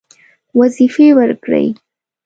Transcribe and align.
وظیفې 0.59 1.07
ورکړې. 1.17 1.65